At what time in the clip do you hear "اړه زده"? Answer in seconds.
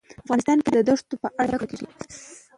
1.41-1.57